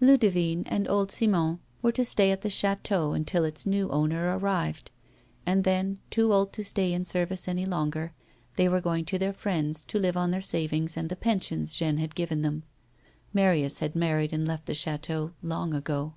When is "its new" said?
3.44-3.90